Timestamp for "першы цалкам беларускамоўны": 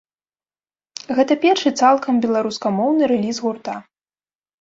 1.43-3.11